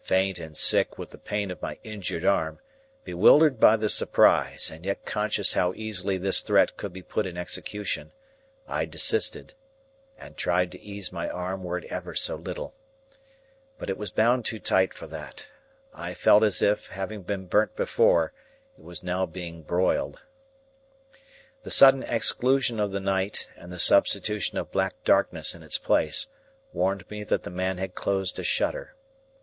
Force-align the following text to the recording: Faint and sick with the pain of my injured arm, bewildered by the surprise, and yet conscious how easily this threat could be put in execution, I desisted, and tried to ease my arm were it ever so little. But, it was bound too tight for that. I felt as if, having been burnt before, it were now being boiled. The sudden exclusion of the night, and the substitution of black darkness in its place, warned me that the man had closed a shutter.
Faint 0.00 0.38
and 0.38 0.56
sick 0.56 0.96
with 0.96 1.10
the 1.10 1.18
pain 1.18 1.50
of 1.50 1.60
my 1.60 1.78
injured 1.84 2.24
arm, 2.24 2.58
bewildered 3.04 3.60
by 3.60 3.76
the 3.76 3.90
surprise, 3.90 4.70
and 4.70 4.86
yet 4.86 5.04
conscious 5.04 5.52
how 5.52 5.74
easily 5.74 6.16
this 6.16 6.40
threat 6.40 6.78
could 6.78 6.90
be 6.90 7.02
put 7.02 7.26
in 7.26 7.36
execution, 7.36 8.10
I 8.66 8.86
desisted, 8.86 9.52
and 10.16 10.38
tried 10.38 10.72
to 10.72 10.80
ease 10.80 11.12
my 11.12 11.28
arm 11.28 11.64
were 11.64 11.76
it 11.76 11.84
ever 11.92 12.14
so 12.14 12.36
little. 12.36 12.74
But, 13.78 13.90
it 13.90 13.98
was 13.98 14.10
bound 14.10 14.46
too 14.46 14.58
tight 14.58 14.94
for 14.94 15.06
that. 15.08 15.50
I 15.92 16.14
felt 16.14 16.42
as 16.44 16.62
if, 16.62 16.86
having 16.86 17.20
been 17.20 17.44
burnt 17.44 17.76
before, 17.76 18.32
it 18.78 18.82
were 18.82 18.94
now 19.02 19.26
being 19.26 19.60
boiled. 19.64 20.18
The 21.64 21.70
sudden 21.70 22.04
exclusion 22.04 22.80
of 22.80 22.90
the 22.92 23.00
night, 23.00 23.50
and 23.54 23.70
the 23.70 23.78
substitution 23.78 24.56
of 24.56 24.72
black 24.72 25.04
darkness 25.04 25.54
in 25.54 25.62
its 25.62 25.76
place, 25.76 26.28
warned 26.72 27.10
me 27.10 27.22
that 27.24 27.42
the 27.42 27.50
man 27.50 27.76
had 27.76 27.94
closed 27.94 28.38
a 28.38 28.42
shutter. 28.42 28.94